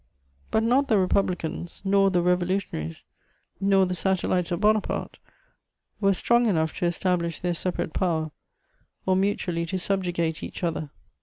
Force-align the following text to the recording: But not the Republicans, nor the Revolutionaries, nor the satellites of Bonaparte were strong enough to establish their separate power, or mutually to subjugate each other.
But 0.49 0.63
not 0.63 0.87
the 0.87 0.97
Republicans, 0.97 1.79
nor 1.85 2.09
the 2.09 2.23
Revolutionaries, 2.23 3.03
nor 3.59 3.85
the 3.85 3.93
satellites 3.93 4.49
of 4.49 4.59
Bonaparte 4.59 5.19
were 5.99 6.15
strong 6.15 6.47
enough 6.47 6.73
to 6.79 6.87
establish 6.87 7.39
their 7.39 7.53
separate 7.53 7.93
power, 7.93 8.31
or 9.05 9.15
mutually 9.15 9.63
to 9.67 9.77
subjugate 9.77 10.41
each 10.41 10.63
other. 10.63 10.89